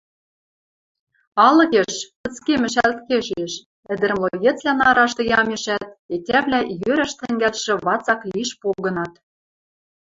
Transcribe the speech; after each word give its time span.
Алыкеш, 1.47 1.93
пӹцкемӹшӓлт 2.21 2.99
кешеш, 3.07 3.53
ӹдӹр-млоецвлӓн 3.93 4.79
арашты 4.89 5.23
ямешӓт, 5.39 5.87
тетявлӓ 6.07 6.59
йӧрӓш 6.81 7.11
тӹнгӓлшӹ 7.19 7.73
вацак 7.85 8.21
лиш 8.33 8.49
погынат. 8.61 9.13